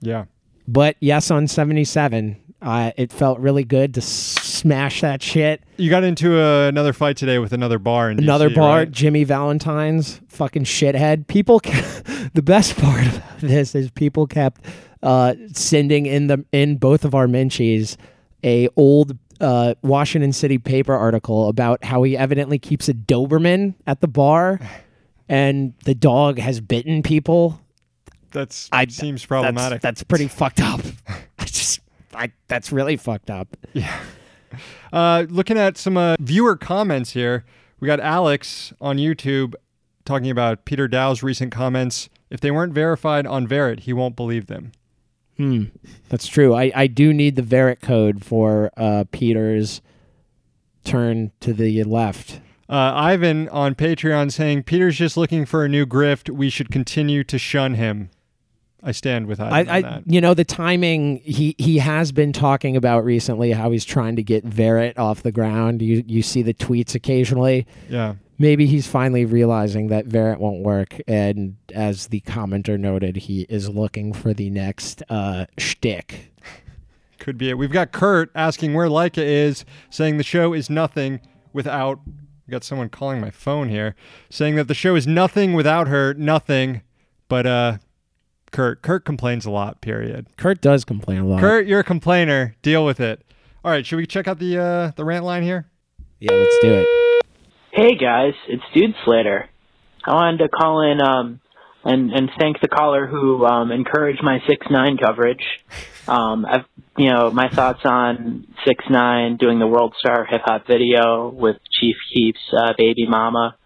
Yeah. 0.00 0.24
But 0.66 0.96
yes, 1.00 1.30
on 1.30 1.46
77, 1.46 2.36
uh, 2.62 2.90
it 2.96 3.12
felt 3.12 3.38
really 3.38 3.64
good 3.64 3.94
to 3.94 4.00
smash 4.00 5.00
that 5.02 5.22
shit. 5.22 5.62
You 5.76 5.90
got 5.90 6.04
into 6.04 6.40
another 6.40 6.92
fight 6.92 7.16
today 7.16 7.38
with 7.38 7.52
another 7.52 7.78
bar 7.78 8.10
in 8.10 8.18
Another 8.18 8.48
DC, 8.50 8.54
bar, 8.54 8.78
right? 8.78 8.90
Jimmy 8.90 9.24
Valentine's, 9.24 10.20
fucking 10.28 10.64
shithead. 10.64 11.26
People, 11.26 11.60
ca- 11.60 12.02
the 12.34 12.42
best 12.42 12.76
part 12.78 13.06
about 13.06 13.38
this 13.40 13.74
is 13.74 13.90
people 13.90 14.26
kept 14.26 14.64
uh, 15.02 15.34
sending 15.52 16.06
in 16.06 16.26
the 16.28 16.44
in 16.52 16.76
both 16.78 17.04
of 17.04 17.14
our 17.14 17.26
Minchies 17.26 17.96
a 18.42 18.68
old 18.76 19.16
uh, 19.40 19.74
Washington 19.82 20.32
City 20.32 20.56
paper 20.58 20.94
article 20.94 21.48
about 21.48 21.84
how 21.84 22.02
he 22.02 22.16
evidently 22.16 22.58
keeps 22.58 22.88
a 22.88 22.94
Doberman 22.94 23.74
at 23.86 24.00
the 24.00 24.08
bar, 24.08 24.58
and 25.28 25.74
the 25.84 25.94
dog 25.94 26.38
has 26.38 26.60
bitten 26.60 27.02
people. 27.02 27.60
That's 28.32 28.68
I- 28.72 28.86
seems 28.86 29.20
That's, 29.20 29.26
problematic. 29.26 29.82
that's 29.82 30.02
pretty 30.02 30.28
fucked 30.28 30.60
up. 30.60 30.80
I 31.38 31.44
just, 31.44 31.80
I, 32.16 32.32
that's 32.48 32.72
really 32.72 32.96
fucked 32.96 33.30
up. 33.30 33.56
Uh, 34.92 35.26
looking 35.28 35.58
at 35.58 35.76
some 35.76 35.96
uh, 35.96 36.16
viewer 36.18 36.56
comments 36.56 37.10
here, 37.10 37.44
we 37.78 37.86
got 37.86 38.00
Alex 38.00 38.72
on 38.80 38.96
YouTube 38.96 39.54
talking 40.04 40.30
about 40.30 40.64
Peter 40.64 40.88
Daou's 40.88 41.22
recent 41.22 41.52
comments. 41.52 42.08
If 42.30 42.40
they 42.40 42.50
weren't 42.50 42.72
verified 42.72 43.26
on 43.26 43.46
Verrit, 43.46 43.80
he 43.80 43.92
won't 43.92 44.16
believe 44.16 44.46
them. 44.46 44.72
Hmm. 45.36 45.64
That's 46.08 46.26
true. 46.26 46.54
I, 46.54 46.72
I 46.74 46.86
do 46.86 47.12
need 47.12 47.36
the 47.36 47.42
Verrit 47.42 47.80
code 47.80 48.24
for 48.24 48.70
uh, 48.76 49.04
Peter's 49.10 49.82
turn 50.84 51.32
to 51.40 51.52
the 51.52 51.84
left. 51.84 52.40
Uh, 52.68 52.92
Ivan 52.94 53.48
on 53.50 53.74
Patreon 53.74 54.32
saying 54.32 54.62
Peter's 54.62 54.96
just 54.96 55.16
looking 55.16 55.44
for 55.44 55.64
a 55.64 55.68
new 55.68 55.84
grift. 55.86 56.30
We 56.30 56.48
should 56.48 56.70
continue 56.70 57.22
to 57.24 57.38
shun 57.38 57.74
him. 57.74 58.10
I 58.86 58.92
stand 58.92 59.26
with 59.26 59.40
Ivan 59.40 59.68
I, 59.68 59.76
I 59.76 59.82
that. 59.82 60.02
you 60.06 60.20
know 60.20 60.32
the 60.32 60.44
timing 60.44 61.16
he 61.24 61.56
he 61.58 61.78
has 61.78 62.12
been 62.12 62.32
talking 62.32 62.76
about 62.76 63.04
recently 63.04 63.50
how 63.50 63.72
he's 63.72 63.84
trying 63.84 64.14
to 64.14 64.22
get 64.22 64.44
Verrit 64.44 64.96
off 64.96 65.24
the 65.24 65.32
ground. 65.32 65.82
You 65.82 66.04
you 66.06 66.22
see 66.22 66.42
the 66.42 66.54
tweets 66.54 66.94
occasionally. 66.94 67.66
Yeah. 67.90 68.14
Maybe 68.38 68.66
he's 68.66 68.86
finally 68.86 69.24
realizing 69.24 69.88
that 69.88 70.06
Verrit 70.06 70.38
won't 70.38 70.62
work, 70.62 71.00
and 71.08 71.56
as 71.74 72.08
the 72.08 72.20
commenter 72.20 72.78
noted, 72.78 73.16
he 73.16 73.46
is 73.48 73.68
looking 73.68 74.12
for 74.12 74.34
the 74.34 74.50
next 74.50 75.02
uh, 75.08 75.46
shtick. 75.58 76.32
Could 77.18 77.38
be 77.38 77.48
it. 77.50 77.58
We've 77.58 77.72
got 77.72 77.92
Kurt 77.92 78.30
asking 78.34 78.74
where 78.74 78.88
Leica 78.88 79.22
is, 79.22 79.64
saying 79.90 80.18
the 80.18 80.22
show 80.22 80.52
is 80.52 80.70
nothing 80.70 81.20
without. 81.52 81.98
We 82.46 82.52
got 82.52 82.62
someone 82.62 82.90
calling 82.90 83.20
my 83.20 83.30
phone 83.30 83.68
here, 83.70 83.96
saying 84.30 84.54
that 84.56 84.68
the 84.68 84.74
show 84.74 84.94
is 84.94 85.06
nothing 85.06 85.54
without 85.54 85.88
her, 85.88 86.14
nothing. 86.14 86.82
But 87.28 87.46
uh, 87.46 87.78
Kurt, 88.52 88.82
Kurt 88.82 89.04
complains 89.04 89.44
a 89.44 89.50
lot. 89.50 89.80
Period. 89.80 90.26
Kurt 90.36 90.60
does 90.60 90.84
complain 90.84 91.20
a 91.20 91.26
lot. 91.26 91.40
Kurt, 91.40 91.66
you're 91.66 91.80
a 91.80 91.84
complainer. 91.84 92.54
Deal 92.62 92.84
with 92.84 93.00
it. 93.00 93.22
All 93.64 93.70
right, 93.70 93.84
should 93.84 93.96
we 93.96 94.06
check 94.06 94.28
out 94.28 94.38
the 94.38 94.58
uh, 94.58 94.92
the 94.96 95.04
rant 95.04 95.24
line 95.24 95.42
here? 95.42 95.66
Yeah, 96.20 96.32
let's 96.32 96.58
do 96.62 96.72
it. 96.72 96.86
Hey 97.72 97.96
guys, 97.96 98.34
it's 98.48 98.62
Dude 98.72 98.94
Slater. 99.04 99.48
I 100.04 100.14
wanted 100.14 100.38
to 100.38 100.48
call 100.48 100.80
in 100.82 101.00
um, 101.00 101.40
and 101.84 102.12
and 102.12 102.30
thank 102.38 102.60
the 102.60 102.68
caller 102.68 103.06
who 103.06 103.44
um, 103.44 103.72
encouraged 103.72 104.22
my 104.22 104.38
six 104.48 104.66
nine 104.70 104.96
coverage. 104.96 105.44
Um, 106.08 106.46
I've 106.46 106.66
you 106.96 107.10
know 107.12 107.32
my 107.32 107.48
thoughts 107.48 107.80
on 107.84 108.46
six 108.64 108.84
nine 108.88 109.38
doing 109.38 109.58
the 109.58 109.66
World 109.66 109.92
Star 109.98 110.24
Hip 110.24 110.42
Hop 110.44 110.64
video 110.64 111.28
with 111.28 111.56
Chief 111.80 111.96
Keef's 112.14 112.38
uh, 112.56 112.74
baby 112.78 113.08
mama. 113.08 113.56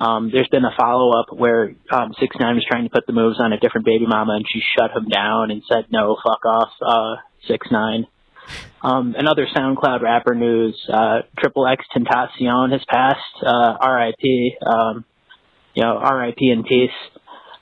Um, 0.00 0.30
there's 0.32 0.48
been 0.48 0.64
a 0.64 0.74
follow 0.76 1.18
up 1.18 1.26
where 1.32 1.74
um, 1.90 2.14
six 2.20 2.36
nine 2.38 2.54
was 2.54 2.64
trying 2.68 2.84
to 2.84 2.90
put 2.90 3.06
the 3.06 3.12
moves 3.12 3.40
on 3.40 3.52
a 3.52 3.58
different 3.58 3.84
baby 3.84 4.06
mama 4.06 4.34
and 4.34 4.44
she 4.48 4.60
shut 4.78 4.96
him 4.96 5.08
down 5.08 5.50
and 5.50 5.62
said 5.68 5.86
no, 5.90 6.16
fuck 6.22 6.44
off, 6.44 6.70
uh, 6.80 7.16
six 7.46 7.66
nine. 7.70 8.06
Um, 8.80 9.16
another 9.18 9.46
SoundCloud 9.54 10.02
rapper 10.02 10.34
news, 10.34 10.80
uh, 10.92 11.22
Triple 11.38 11.66
X 11.66 11.84
Tentacion 11.94 12.70
has 12.72 12.80
passed, 12.88 13.44
uh, 13.44 13.76
RIP, 13.84 14.62
um, 14.64 15.04
you 15.74 15.82
know, 15.82 16.00
RIP 16.00 16.38
in 16.40 16.62
peace. 16.62 16.90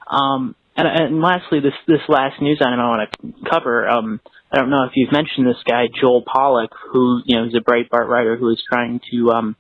Um, 0.06 0.54
and, 0.76 0.86
and 0.86 1.22
lastly, 1.22 1.60
this, 1.60 1.72
this 1.86 2.02
last 2.08 2.40
news 2.42 2.60
item 2.60 2.78
I 2.78 2.88
want 2.88 3.10
to 3.10 3.50
cover, 3.50 3.88
um, 3.88 4.20
I 4.52 4.58
don't 4.58 4.68
know 4.68 4.84
if 4.84 4.92
you've 4.94 5.10
mentioned 5.10 5.46
this 5.46 5.62
guy, 5.64 5.86
Joel 6.00 6.22
Pollak, 6.22 6.68
who, 6.92 7.22
you 7.24 7.36
know, 7.36 7.46
is 7.46 7.54
a 7.54 7.60
Breitbart 7.60 8.06
writer 8.08 8.36
who 8.36 8.50
is 8.50 8.62
trying 8.70 9.00
to, 9.10 9.30
um, 9.30 9.56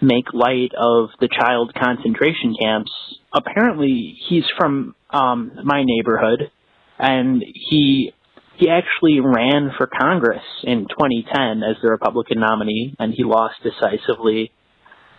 make 0.00 0.32
light 0.32 0.72
of 0.76 1.10
the 1.20 1.28
child 1.28 1.72
concentration 1.74 2.54
camps. 2.60 2.90
Apparently, 3.32 4.16
he's 4.28 4.44
from, 4.58 4.94
um, 5.10 5.52
my 5.64 5.84
neighborhood, 5.84 6.50
and 6.98 7.42
he 7.42 8.12
he 8.60 8.68
actually 8.68 9.20
ran 9.20 9.70
for 9.78 9.86
Congress 9.86 10.42
in 10.64 10.86
2010 10.86 11.62
as 11.62 11.76
the 11.82 11.88
Republican 11.88 12.40
nominee, 12.40 12.94
and 12.98 13.14
he 13.16 13.24
lost 13.24 13.54
decisively. 13.62 14.52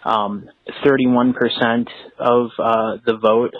Um, 0.03 0.47
31% 0.85 1.87
of 2.19 2.51
uh, 2.59 2.97
the 3.03 3.17
vote 3.17 3.53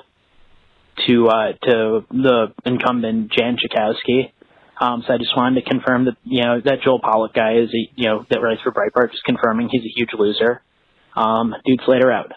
to 1.08 1.28
uh, 1.28 1.54
to 1.64 2.06
the 2.12 2.54
incumbent 2.66 3.32
Jan 3.32 3.58
Schakowsky. 3.58 4.32
Um, 4.80 5.04
so 5.06 5.14
I 5.14 5.18
just 5.18 5.36
wanted 5.36 5.64
to 5.64 5.70
confirm 5.70 6.06
that 6.06 6.18
you 6.24 6.44
know 6.44 6.62
that 6.64 6.82
Joel 6.84 7.00
Pollak 7.00 7.34
guy 7.34 7.58
is 7.58 7.70
a, 7.70 7.92
you 7.96 8.08
know 8.08 8.26
that 8.30 8.40
writes 8.42 8.62
for 8.64 8.72
Breitbart, 8.72 9.12
just 9.12 9.24
confirming 9.24 9.70
he's 9.72 9.84
a 9.84 9.94
huge 9.96 10.10
loser. 10.18 10.62
Um, 11.16 11.54
dude 11.66 11.82
Slater 11.86 12.12
out. 12.12 12.32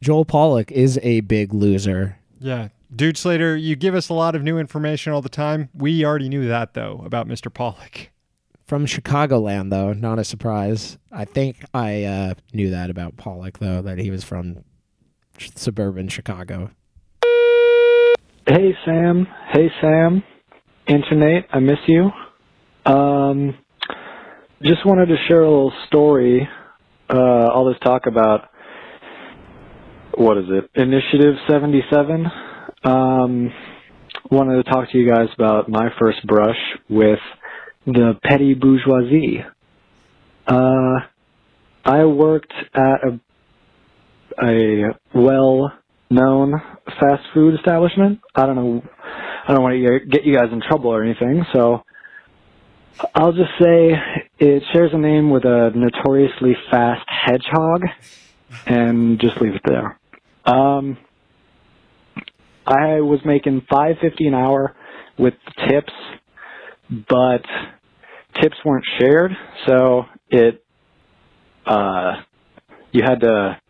Joel 0.00 0.24
Pollak 0.24 0.70
is 0.70 0.98
a 1.02 1.20
big 1.20 1.52
loser. 1.52 2.18
Yeah. 2.38 2.68
Dude 2.94 3.16
Slater, 3.16 3.56
you 3.56 3.76
give 3.76 3.94
us 3.94 4.08
a 4.08 4.14
lot 4.14 4.34
of 4.34 4.42
new 4.42 4.58
information 4.58 5.12
all 5.12 5.22
the 5.22 5.28
time. 5.28 5.68
We 5.74 6.04
already 6.04 6.28
knew 6.28 6.48
that 6.48 6.74
though 6.74 7.02
about 7.04 7.28
Mr. 7.28 7.52
Pollak. 7.52 8.08
From 8.66 8.86
Chicagoland, 8.86 9.70
though, 9.70 9.92
not 9.92 10.20
a 10.20 10.24
surprise. 10.24 10.96
I 11.10 11.24
think 11.24 11.64
I 11.74 12.04
uh, 12.04 12.34
knew 12.52 12.70
that 12.70 12.88
about 12.88 13.16
Pollock, 13.16 13.58
though, 13.58 13.82
that 13.82 13.98
he 13.98 14.12
was 14.12 14.22
from 14.22 14.62
ch- 15.36 15.50
suburban 15.56 16.08
Chicago. 16.08 16.70
Hey 18.46 18.76
Sam, 18.84 19.26
hey 19.52 19.70
Sam, 19.80 20.22
Internet, 20.86 21.46
I 21.52 21.58
miss 21.58 21.78
you. 21.88 22.10
Um, 22.86 23.56
just 24.62 24.84
wanted 24.84 25.06
to 25.06 25.16
share 25.26 25.40
a 25.40 25.48
little 25.48 25.72
story. 25.86 26.46
Uh, 27.08 27.18
all 27.18 27.66
this 27.66 27.78
talk 27.82 28.06
about 28.06 28.50
what 30.14 30.36
is 30.36 30.44
it? 30.48 30.70
Initiative 30.74 31.34
77. 31.48 32.26
Um, 32.84 33.52
wanted 34.30 34.62
to 34.62 34.70
talk 34.70 34.90
to 34.90 34.98
you 34.98 35.10
guys 35.10 35.28
about 35.34 35.68
my 35.68 35.88
first 35.98 36.26
brush 36.26 36.58
with 36.90 37.18
the 37.86 38.18
petty 38.22 38.54
bourgeoisie. 38.54 39.44
Uh, 40.46 41.00
I 41.84 42.04
worked 42.04 42.52
at 42.74 43.02
a 43.02 43.20
a 44.42 44.94
well 45.14 45.72
known 46.10 46.52
fast 46.84 47.22
food 47.34 47.54
establishment. 47.54 48.20
I 48.34 48.46
don't 48.46 48.56
know. 48.56 48.82
I 49.48 49.54
don't 49.54 49.62
want 49.62 49.74
to 49.74 50.00
get 50.06 50.24
you 50.24 50.36
guys 50.36 50.52
in 50.52 50.60
trouble 50.60 50.90
or 50.90 51.02
anything, 51.02 51.44
so 51.52 51.82
I'll 53.14 53.32
just 53.32 53.50
say 53.60 53.92
it 54.40 54.62
shares 54.72 54.90
a 54.94 54.98
name 54.98 55.30
with 55.30 55.44
a 55.44 55.70
notoriously 55.74 56.56
fast 56.70 57.06
hedgehog, 57.06 57.82
and 58.66 59.20
just 59.20 59.40
leave 59.40 59.54
it 59.54 59.60
there. 59.66 59.98
Um, 60.46 60.96
I 62.66 63.00
was 63.00 63.20
making 63.24 63.66
five 63.70 63.96
fifty 64.00 64.26
an 64.26 64.34
hour 64.34 64.74
with 65.18 65.34
tips, 65.68 65.92
but 66.90 67.42
tips 68.40 68.56
weren't 68.64 68.84
shared, 68.98 69.32
so 69.66 70.04
it 70.30 70.64
uh, 71.66 72.14
you 72.92 73.02
had 73.02 73.20
to 73.20 73.60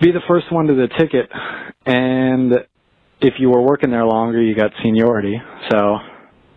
be 0.00 0.10
the 0.10 0.22
first 0.26 0.50
one 0.50 0.68
to 0.68 0.74
the 0.74 0.88
ticket, 0.98 1.30
and 1.84 2.54
if 3.20 3.34
you 3.38 3.50
were 3.50 3.60
working 3.60 3.90
there 3.90 4.06
longer, 4.06 4.40
you 4.40 4.54
got 4.54 4.70
seniority. 4.82 5.36
So 5.70 5.98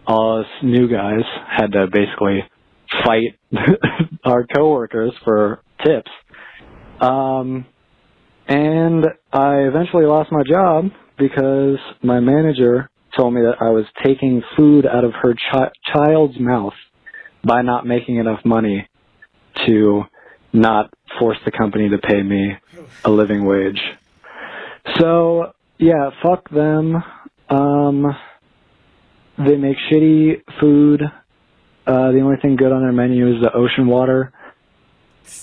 all 0.08 0.40
us 0.40 0.48
new 0.64 0.88
guys 0.90 1.24
had 1.50 1.74
to 1.74 1.88
basically 1.92 2.44
fight 3.04 3.40
our 4.24 4.46
coworkers 4.46 5.14
for 5.24 5.62
tips. 5.84 6.12
Um, 7.00 7.66
and 8.48 9.06
I 9.32 9.58
eventually 9.62 10.06
lost 10.06 10.32
my 10.32 10.44
job 10.44 10.86
because 11.18 11.78
my 12.02 12.20
manager 12.20 12.90
told 13.16 13.34
me 13.34 13.42
that 13.42 13.58
I 13.62 13.70
was 13.70 13.86
taking 14.04 14.42
food 14.56 14.86
out 14.86 15.04
of 15.04 15.14
her 15.22 15.34
chi- 15.52 15.72
child's 15.94 16.40
mouth 16.40 16.74
by 17.46 17.62
not 17.62 17.86
making 17.86 18.18
enough 18.18 18.40
money 18.46 18.88
to 19.66 20.04
not 20.54 20.94
force 21.20 21.38
the 21.46 21.52
company 21.52 21.90
to 21.90 21.98
pay 21.98 22.22
me 22.22 22.54
a 23.04 23.10
living 23.10 23.46
wage. 23.46 23.82
So 25.00 25.54
yeah, 25.78 26.10
fuck 26.24 26.50
them. 26.50 26.96
Um, 27.50 28.16
they 29.38 29.56
make 29.56 29.78
shitty 29.92 30.42
food. 30.60 31.02
Uh, 31.88 32.12
the 32.12 32.20
only 32.20 32.36
thing 32.42 32.58
good 32.58 32.74
on 32.74 32.82
their 32.82 32.92
menu 32.92 33.34
is 33.34 33.42
the 33.42 33.54
ocean 33.54 33.88
water. 33.88 34.34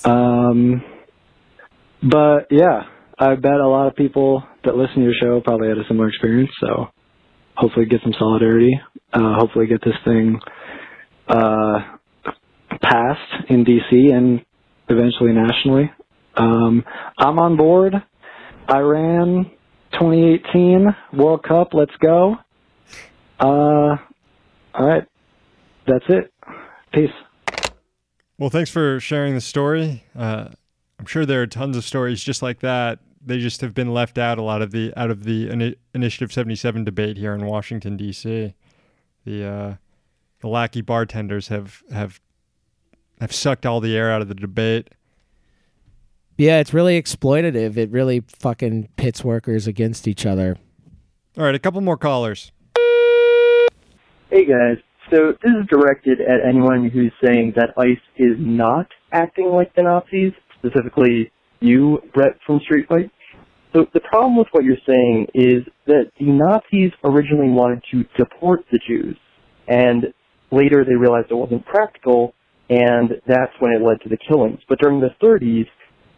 Um, 0.04 0.82
but 2.02 2.48
yeah, 2.50 2.82
I 3.18 3.34
bet 3.36 3.54
a 3.54 3.66
lot 3.66 3.86
of 3.86 3.96
people 3.96 4.44
that 4.64 4.76
listen 4.76 4.96
to 4.96 5.02
your 5.02 5.14
show 5.18 5.40
probably 5.40 5.68
had 5.68 5.78
a 5.78 5.86
similar 5.88 6.08
experience. 6.08 6.50
So 6.60 6.88
hopefully 7.56 7.86
get 7.86 8.00
some 8.02 8.12
solidarity. 8.18 8.78
Uh, 9.12 9.36
hopefully 9.38 9.66
get 9.66 9.82
this 9.82 9.94
thing 10.04 10.38
uh, 11.28 11.78
passed 12.82 13.48
in 13.48 13.64
DC 13.64 14.12
and 14.12 14.44
eventually 14.88 15.32
nationally. 15.32 15.90
Um, 16.36 16.84
I'm 17.18 17.38
on 17.38 17.56
board. 17.56 17.94
Iran 18.68 19.50
2018 19.92 20.94
World 21.14 21.42
Cup. 21.42 21.68
Let's 21.72 21.94
go. 22.02 22.36
Uh, 23.40 23.96
all 24.74 24.86
right. 24.86 25.04
That's 25.86 26.04
it. 26.08 26.34
Peace. 26.94 27.10
Well, 28.38 28.50
thanks 28.50 28.70
for 28.70 29.00
sharing 29.00 29.34
the 29.34 29.40
story. 29.40 30.04
Uh, 30.16 30.48
I'm 30.98 31.06
sure 31.06 31.26
there 31.26 31.42
are 31.42 31.46
tons 31.46 31.76
of 31.76 31.84
stories 31.84 32.22
just 32.22 32.42
like 32.42 32.60
that. 32.60 33.00
They 33.24 33.38
just 33.38 33.60
have 33.62 33.74
been 33.74 33.92
left 33.92 34.18
out 34.18 34.38
a 34.38 34.42
lot 34.42 34.62
of 34.62 34.70
the 34.70 34.92
out 34.96 35.10
of 35.10 35.24
the 35.24 35.48
Ini- 35.48 35.76
Initiative 35.94 36.32
77 36.32 36.84
debate 36.84 37.16
here 37.16 37.34
in 37.34 37.46
Washington 37.46 37.96
D.C. 37.96 38.54
The 39.24 39.44
uh, 39.44 39.74
the 40.40 40.48
lackey 40.48 40.82
bartenders 40.82 41.48
have 41.48 41.82
have 41.90 42.20
have 43.20 43.32
sucked 43.32 43.64
all 43.64 43.80
the 43.80 43.96
air 43.96 44.12
out 44.12 44.20
of 44.20 44.28
the 44.28 44.34
debate. 44.34 44.88
Yeah, 46.36 46.58
it's 46.58 46.74
really 46.74 47.00
exploitative. 47.00 47.76
It 47.76 47.90
really 47.90 48.20
fucking 48.28 48.88
pits 48.96 49.24
workers 49.24 49.66
against 49.66 50.06
each 50.08 50.26
other. 50.26 50.56
All 51.38 51.44
right, 51.44 51.54
a 51.54 51.58
couple 51.58 51.80
more 51.80 51.96
callers. 51.96 52.52
Hey 54.30 54.44
guys, 54.44 54.78
so 55.11 55.32
this 55.42 55.52
is 55.61 55.66
directed 55.68 56.20
at 56.20 56.46
anyone 56.49 56.88
who's 56.88 57.12
saying 57.25 57.54
that 57.56 57.75
ICE 57.78 58.00
is 58.16 58.37
not 58.38 58.87
acting 59.12 59.46
like 59.46 59.75
the 59.75 59.82
Nazis, 59.82 60.32
specifically 60.58 61.30
you, 61.61 62.00
Brett 62.14 62.38
from 62.46 62.61
Street 62.61 62.87
Fight. 62.88 63.11
So 63.73 63.87
the 63.92 64.00
problem 64.00 64.37
with 64.37 64.46
what 64.52 64.64
you're 64.64 64.76
saying 64.87 65.26
is 65.34 65.64
that 65.87 66.11
the 66.18 66.26
Nazis 66.26 66.92
originally 67.02 67.50
wanted 67.50 67.82
to 67.90 68.04
deport 68.16 68.64
the 68.70 68.78
Jews, 68.87 69.16
and 69.66 70.14
later 70.50 70.84
they 70.84 70.94
realized 70.94 71.30
it 71.30 71.34
wasn't 71.34 71.66
practical, 71.66 72.34
and 72.70 73.11
that's 73.26 73.52
when 73.58 73.73
it 73.73 73.82
led 73.82 74.00
to 74.02 74.08
the 74.08 74.18
killings. 74.28 74.61
But 74.68 74.78
during 74.78 75.00
the 75.00 75.14
30s, 75.23 75.66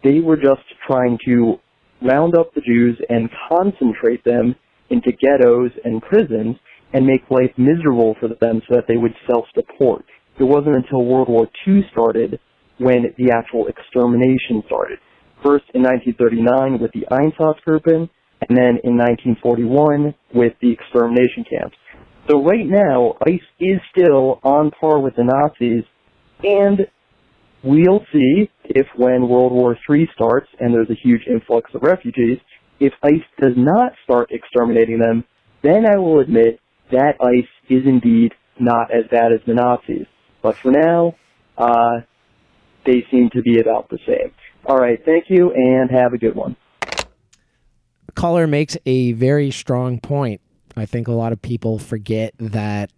they 0.05 0.21
were 0.21 0.37
just 0.37 0.62
trying 0.87 1.19
to 1.25 1.59
round 2.02 2.37
up 2.37 2.52
the 2.55 2.61
Jews 2.61 3.00
and 3.09 3.31
concentrate 3.49 4.23
them 4.25 4.55
into 4.90 5.11
ghettos 5.12 5.71
and 5.85 6.02
prisons 6.02 6.57
and 6.93 7.07
make 7.07 7.23
life 7.31 7.50
miserable 7.57 8.16
for 8.21 8.28
them 8.28 8.62
so 8.69 8.76
that 8.76 8.85
they 8.88 8.97
would 8.97 9.14
self-support. 9.28 10.05
It 10.38 10.45
wasn't 10.45 10.76
until 10.76 11.05
World 11.05 11.28
War 11.28 11.49
II 11.66 11.83
started 11.90 12.38
when 12.78 13.14
the 13.16 13.33
actual 13.33 13.66
extermination 13.69 14.62
started. 14.66 14.99
First 15.43 15.64
in 15.75 15.83
1939 15.83 16.81
with 16.81 16.93
the 16.93 17.07
Einsatzgruppen, 17.11 18.09
and 18.49 18.57
then 18.57 18.78
in 18.85 18.97
1941 18.97 20.14
with 20.35 20.52
the 20.61 20.71
extermination 20.71 21.45
camps. 21.49 21.76
So 22.28 22.43
right 22.43 22.66
now, 22.66 23.14
ICE 23.26 23.40
is 23.61 23.81
still 23.97 24.40
on 24.43 24.71
par 24.78 25.00
with 25.00 25.14
the 25.16 25.25
Nazis, 25.25 25.85
and 26.43 26.81
we'll 27.62 28.05
see 28.12 28.50
if 28.64 28.87
when 28.97 29.28
World 29.28 29.52
War 29.52 29.76
III 29.88 30.09
starts 30.14 30.49
and 30.61 30.75
there's 30.75 30.90
a 30.90 31.00
huge 31.02 31.23
influx 31.31 31.71
of 31.75 31.83
refugees, 31.83 32.38
if 32.81 32.93
ICE 33.02 33.25
does 33.40 33.55
not 33.57 33.93
start 34.05 34.31
exterminating 34.33 34.99
them, 34.99 35.25
then 35.62 35.87
I 35.87 35.97
will 35.99 36.21
admit 36.21 36.61
that 36.93 37.14
ICE 37.21 37.49
is 37.69 37.82
indeed 37.87 38.32
not 38.58 38.91
as 38.91 39.04
bad 39.11 39.32
as 39.32 39.41
the 39.47 39.54
Nazis. 39.54 40.06
But 40.43 40.56
for 40.56 40.71
now, 40.71 41.15
uh, 41.58 42.00
they 42.84 43.04
seem 43.11 43.30
to 43.30 43.43
be 43.43 43.58
about 43.61 43.89
the 43.91 43.99
same. 44.06 44.32
All 44.65 44.76
right, 44.78 44.99
thank 45.04 45.25
you, 45.28 45.52
and 45.52 45.91
have 45.91 46.13
a 46.13 46.19
good 46.19 46.34
one. 46.34 46.56
Caller 48.15 48.47
makes 48.47 48.76
a 48.87 49.13
very 49.13 49.50
strong 49.50 50.00
point. 50.00 50.41
I 50.76 50.87
think 50.87 51.08
a 51.08 51.13
lot 51.13 51.32
of 51.32 51.41
people 51.43 51.78
forget 51.78 52.34
that 52.39 52.91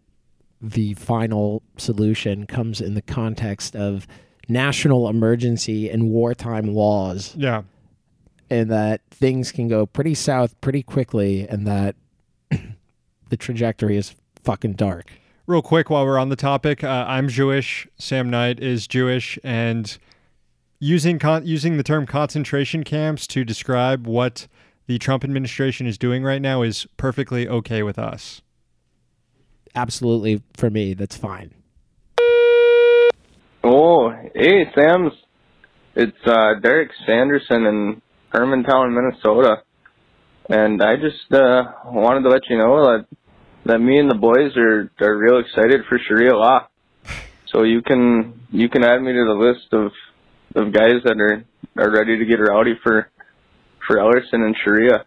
the 0.61 0.95
final 0.95 1.63
solution 1.77 2.47
comes 2.47 2.81
in 2.81 2.95
the 2.95 3.03
context 3.03 3.77
of 3.77 4.07
national 4.49 5.09
emergency 5.09 5.89
and 5.91 6.11
wartime 6.11 6.67
laws, 6.75 7.35
Yeah. 7.37 7.63
and 8.51 8.71
that 8.71 9.01
things 9.11 9.53
can 9.53 9.69
go 9.69 9.87
pretty 9.87 10.15
south 10.15 10.59
pretty 10.61 10.83
quickly, 10.83 11.47
and 11.49 11.67
that 11.67 11.95
the 13.29 13.37
trajectory 13.37 13.97
is 13.97 14.15
fucking 14.43 14.75
dark. 14.75 15.13
Real 15.47 15.63
quick, 15.63 15.89
while 15.89 16.05
we're 16.05 16.19
on 16.19 16.29
the 16.29 16.37
topic, 16.37 16.85
uh, 16.85 17.07
I'm 17.09 17.29
Jewish. 17.29 17.89
Sam 17.99 18.29
Knight 18.29 18.61
is 18.61 18.87
Jewish, 18.87 19.39
and 19.43 19.97
using 20.79 21.19
con- 21.19 21.47
using 21.47 21.77
the 21.77 21.83
term 21.83 22.07
concentration 22.07 22.85
camps 22.85 23.27
to 23.29 23.45
describe 23.45 24.07
what 24.07 24.47
the 24.87 24.99
Trump 24.99 25.25
administration 25.25 25.87
is 25.87 25.97
doing 25.97 26.23
right 26.23 26.43
now 26.43 26.63
is 26.63 26.87
perfectly 26.97 27.49
okay 27.49 27.83
with 27.83 27.99
us. 27.99 28.43
Absolutely, 29.75 30.43
for 30.57 30.71
me, 30.71 30.95
that's 30.95 31.17
fine. 31.17 31.55
Oh, 33.65 34.11
hey, 34.35 34.71
Sam's. 34.75 35.13
It's 35.95 36.17
uh, 36.27 36.61
Derek 36.63 36.91
Sanderson 37.07 37.67
in 37.67 38.03
Hermantown, 38.33 38.95
Minnesota. 38.95 39.63
And 40.49 40.83
I 40.83 40.97
just 40.97 41.33
uh, 41.33 41.63
wanted 41.85 42.23
to 42.23 42.31
let 42.31 42.43
you 42.49 42.57
know 42.57 42.85
that 42.85 43.07
that 43.67 43.79
me 43.81 43.99
and 43.99 44.11
the 44.11 44.15
boys 44.15 44.57
are 44.57 44.91
are 45.01 45.17
real 45.17 45.39
excited 45.39 45.83
for 45.89 45.99
Sharia 46.09 46.35
law. 46.35 46.67
So 47.53 47.65
you 47.65 47.83
can 47.83 48.41
you 48.51 48.69
can 48.69 48.83
add 48.83 49.03
me 49.03 49.13
to 49.13 49.25
the 49.25 49.35
list 49.35 49.73
of 49.73 49.93
of 50.55 50.73
guys 50.73 51.03
that 51.05 51.17
are 51.19 51.45
are 51.77 51.91
ready 51.91 52.19
to 52.19 52.25
get 52.25 52.37
rowdy 52.37 52.75
for 52.83 53.11
for 53.87 53.99
Ellison 53.99 54.43
and 54.43 54.57
Sharia. 54.65 55.05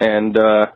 And 0.00 0.36
uh, 0.38 0.66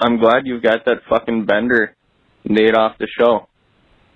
I'm 0.00 0.18
glad 0.18 0.46
you've 0.46 0.62
got 0.62 0.84
that 0.86 0.98
fucking 1.08 1.46
bender 1.46 1.96
Nate 2.44 2.74
off 2.74 2.98
the 2.98 3.06
show. 3.06 3.48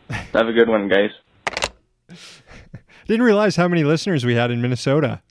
Have 0.08 0.46
a 0.46 0.52
good 0.52 0.68
one, 0.68 0.88
guys. 0.88 2.18
Didn't 3.06 3.24
realize 3.24 3.56
how 3.56 3.68
many 3.68 3.84
listeners 3.84 4.24
we 4.24 4.34
had 4.34 4.50
in 4.50 4.62
Minnesota, 4.62 5.22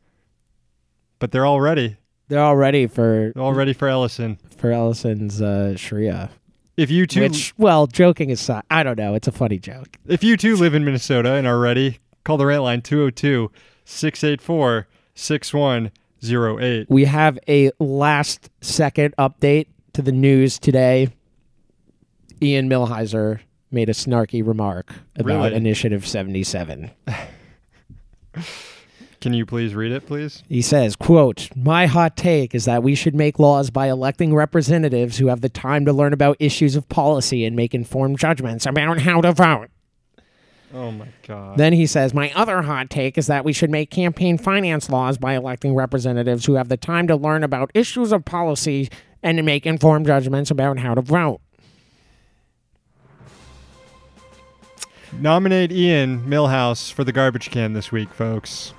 but 1.19 1.32
they're 1.32 1.45
all 1.45 1.62
ready. 1.62 1.97
They're 2.27 2.39
all 2.41 2.55
ready 2.55 2.88
for 2.88 3.31
all 3.36 3.53
ready 3.53 3.73
for 3.73 3.88
Ellison. 3.88 4.38
for 4.57 4.71
Ellison's 4.71 5.41
uh, 5.41 5.75
Sharia. 5.75 6.29
If 6.75 6.89
you 6.89 7.05
two, 7.05 7.21
Which, 7.21 7.53
well, 7.57 7.86
joking 7.86 8.31
aside, 8.31 8.63
I 8.71 8.81
don't 8.81 8.97
know. 8.97 9.13
It's 9.13 9.27
a 9.27 9.31
funny 9.31 9.59
joke. 9.59 9.97
if 10.07 10.23
you 10.23 10.38
too 10.38 10.55
live 10.55 10.73
in 10.73 10.83
Minnesota 10.83 11.33
and 11.33 11.45
are 11.45 11.59
ready, 11.59 11.99
call 12.23 12.38
the 12.38 12.45
rant 12.47 12.63
line 12.63 12.81
202 12.81 13.51
684 13.86 14.88
6108. 15.13 16.88
We 16.89 17.05
have 17.05 17.38
a 17.47 17.69
last 17.79 18.49
second 18.62 19.13
update 19.19 19.67
to 19.93 20.01
the 20.01 20.12
news 20.12 20.57
today. 20.57 21.09
Ian 22.41 22.67
Millhiser 22.69 23.41
made 23.69 23.89
a 23.89 23.93
snarky 23.93 24.45
remark 24.45 24.91
about 25.15 25.43
Really? 25.43 25.53
Initiative 25.55 26.07
77. 26.07 26.89
Can 29.23 29.31
you 29.31 29.45
please 29.45 29.73
read 29.73 29.93
it, 29.93 30.05
please? 30.05 30.43
He 30.49 30.62
says, 30.62 30.97
quote, 30.97 31.47
My 31.55 31.86
hot 31.86 32.17
take 32.17 32.53
is 32.53 32.65
that 32.65 32.83
we 32.83 32.93
should 32.93 33.15
make 33.15 33.39
laws 33.39 33.69
by 33.69 33.88
electing 33.88 34.36
representatives 34.36 35.17
who 35.17 35.27
have 35.27 35.39
the 35.39 35.47
time 35.47 35.86
to 35.86 35.93
learn 35.93 36.12
about 36.12 36.36
issues 36.41 36.75
of 36.75 36.89
policy 36.89 37.45
and 37.45 37.55
make 37.55 37.73
informed 37.73 38.19
judgments 38.19 38.65
about 38.65 38.99
how 38.99 39.21
to 39.21 39.31
vote. 39.31 39.69
Oh 40.73 40.91
my 40.91 41.07
God. 41.25 41.57
Then 41.57 41.71
he 41.71 41.86
says, 41.86 42.13
My 42.13 42.33
other 42.33 42.63
hot 42.63 42.89
take 42.89 43.17
is 43.17 43.27
that 43.27 43.45
we 43.45 43.53
should 43.53 43.69
make 43.69 43.89
campaign 43.89 44.38
finance 44.38 44.89
laws 44.89 45.17
by 45.17 45.36
electing 45.36 45.73
representatives 45.73 46.45
who 46.45 46.55
have 46.55 46.67
the 46.67 46.75
time 46.75 47.07
to 47.07 47.15
learn 47.15 47.45
about 47.45 47.71
issues 47.73 48.12
of 48.12 48.25
policy 48.25 48.89
and 49.23 49.38
to 49.38 49.41
make 49.41 49.65
informed 49.65 50.05
judgments 50.05 50.51
about 50.51 50.79
how 50.79 50.95
to 50.95 51.01
vote. 51.01 51.39
Nominate 55.13 55.71
Ian 55.71 56.25
Millhouse 56.25 56.91
for 56.91 57.05
the 57.05 57.13
garbage 57.13 57.51
can 57.51 57.71
this 57.71 57.89
week, 57.89 58.13
folks. 58.13 58.73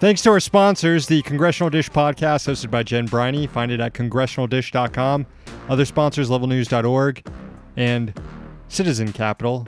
Thanks 0.00 0.22
to 0.22 0.30
our 0.30 0.40
sponsors, 0.40 1.06
the 1.06 1.22
Congressional 1.22 1.70
Dish 1.70 1.88
podcast 1.88 2.46
hosted 2.48 2.70
by 2.70 2.82
Jen 2.82 3.06
Briney. 3.06 3.46
Find 3.46 3.72
it 3.72 3.80
at 3.80 3.94
congressionaldish.com. 3.94 5.26
Other 5.68 5.84
sponsors, 5.84 6.28
levelnews.org 6.28 7.26
and 7.76 8.12
Citizen 8.68 9.12
Capital. 9.12 9.66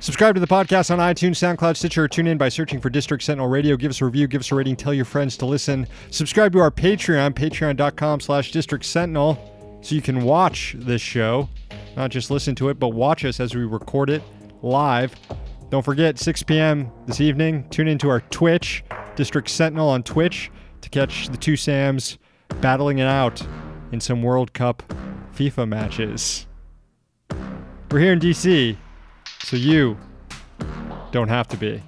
Subscribe 0.00 0.36
to 0.36 0.40
the 0.40 0.46
podcast 0.46 0.92
on 0.92 1.00
iTunes, 1.00 1.36
SoundCloud, 1.36 1.76
Stitcher, 1.76 2.04
or 2.04 2.08
tune 2.08 2.28
in 2.28 2.38
by 2.38 2.48
searching 2.48 2.80
for 2.80 2.88
District 2.88 3.22
Sentinel 3.22 3.48
Radio. 3.48 3.76
Give 3.76 3.90
us 3.90 4.00
a 4.00 4.04
review, 4.04 4.28
give 4.28 4.40
us 4.40 4.52
a 4.52 4.54
rating, 4.54 4.76
tell 4.76 4.94
your 4.94 5.04
friends 5.04 5.36
to 5.38 5.46
listen. 5.46 5.86
Subscribe 6.10 6.52
to 6.52 6.60
our 6.60 6.70
Patreon, 6.70 7.32
patreon.com 7.32 8.20
slash 8.20 8.52
District 8.52 8.84
Sentinel, 8.84 9.80
so 9.82 9.96
you 9.96 10.00
can 10.00 10.22
watch 10.22 10.76
this 10.78 11.02
show, 11.02 11.48
not 11.96 12.10
just 12.12 12.30
listen 12.30 12.54
to 12.54 12.68
it, 12.68 12.78
but 12.78 12.90
watch 12.90 13.24
us 13.24 13.40
as 13.40 13.56
we 13.56 13.64
record 13.64 14.08
it 14.08 14.22
live. 14.62 15.14
Don't 15.70 15.84
forget, 15.84 16.18
6 16.18 16.44
p.m. 16.44 16.90
this 17.06 17.20
evening, 17.20 17.68
tune 17.68 17.88
into 17.88 18.08
our 18.08 18.20
Twitch, 18.22 18.82
District 19.16 19.50
Sentinel 19.50 19.90
on 19.90 20.02
Twitch, 20.02 20.50
to 20.80 20.88
catch 20.88 21.28
the 21.28 21.36
two 21.36 21.56
Sams 21.56 22.16
battling 22.60 22.98
it 22.98 23.06
out 23.06 23.46
in 23.92 24.00
some 24.00 24.22
World 24.22 24.54
Cup 24.54 24.82
FIFA 25.36 25.68
matches. 25.68 26.46
We're 27.90 28.00
here 28.00 28.12
in 28.14 28.18
DC, 28.18 28.78
so 29.40 29.56
you 29.56 29.98
don't 31.12 31.28
have 31.28 31.48
to 31.48 31.56
be. 31.58 31.82